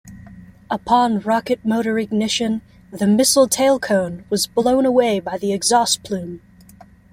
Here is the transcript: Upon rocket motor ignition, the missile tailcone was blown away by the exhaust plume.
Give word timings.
Upon 0.71 1.19
rocket 1.19 1.63
motor 1.63 1.99
ignition, 1.99 2.63
the 2.89 3.05
missile 3.05 3.47
tailcone 3.47 4.23
was 4.31 4.47
blown 4.47 4.83
away 4.83 5.19
by 5.19 5.37
the 5.37 5.53
exhaust 5.53 6.01
plume. 6.01 6.41